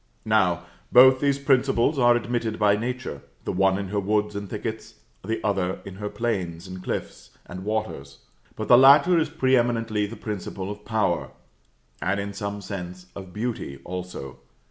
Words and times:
Now, 0.25 0.65
both 0.91 1.19
these 1.19 1.37
principles 1.37 1.99
are 1.99 2.15
admitted 2.15 2.57
by 2.57 2.75
Nature, 2.75 3.21
the 3.45 3.51
one 3.53 3.77
in 3.77 3.89
her 3.89 3.99
woods 3.99 4.35
and 4.35 4.49
thickets, 4.49 4.95
the 5.23 5.39
other 5.45 5.77
in 5.85 5.97
her 5.97 6.09
plains, 6.09 6.67
and 6.67 6.83
cliffs, 6.83 7.29
and 7.45 7.63
waters; 7.63 8.17
but 8.55 8.67
the 8.67 8.79
latter 8.79 9.19
is 9.19 9.29
pre 9.29 9.55
eminently 9.55 10.07
the 10.07 10.15
principle 10.15 10.71
of 10.71 10.85
power, 10.85 11.29
and, 12.01 12.19
in 12.19 12.33
some 12.33 12.61
sense, 12.61 13.05
of 13.15 13.31
beauty 13.31 13.79
also. 13.83 14.39